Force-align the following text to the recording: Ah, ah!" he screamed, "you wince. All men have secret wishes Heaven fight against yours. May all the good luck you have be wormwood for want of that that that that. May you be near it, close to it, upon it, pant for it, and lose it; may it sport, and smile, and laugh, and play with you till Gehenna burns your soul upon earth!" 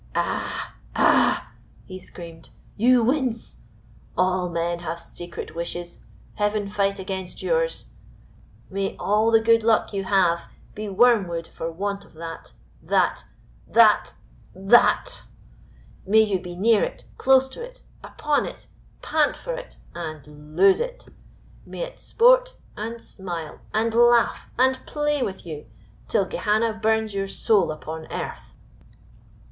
Ah, 0.15 0.73
ah!" 0.95 1.51
he 1.85 1.99
screamed, 1.99 2.49
"you 2.75 3.03
wince. 3.03 3.65
All 4.17 4.49
men 4.49 4.79
have 4.79 4.99
secret 4.99 5.53
wishes 5.53 6.05
Heaven 6.33 6.69
fight 6.69 6.97
against 6.97 7.43
yours. 7.43 7.85
May 8.71 8.97
all 8.97 9.29
the 9.29 9.39
good 9.39 9.61
luck 9.61 9.93
you 9.93 10.05
have 10.05 10.49
be 10.73 10.89
wormwood 10.89 11.45
for 11.45 11.71
want 11.71 12.03
of 12.03 12.15
that 12.15 12.53
that 12.81 13.25
that 13.67 14.15
that. 14.55 15.25
May 16.07 16.21
you 16.23 16.39
be 16.39 16.55
near 16.55 16.83
it, 16.83 17.05
close 17.19 17.47
to 17.49 17.63
it, 17.63 17.83
upon 18.03 18.47
it, 18.47 18.65
pant 19.03 19.37
for 19.37 19.53
it, 19.53 19.77
and 19.93 20.55
lose 20.57 20.79
it; 20.79 21.09
may 21.63 21.81
it 21.81 21.99
sport, 21.99 22.57
and 22.75 22.99
smile, 23.03 23.59
and 23.71 23.93
laugh, 23.93 24.49
and 24.57 24.83
play 24.87 25.21
with 25.21 25.45
you 25.45 25.67
till 26.07 26.25
Gehenna 26.25 26.73
burns 26.73 27.13
your 27.13 27.27
soul 27.27 27.71
upon 27.71 28.11
earth!" 28.11 28.55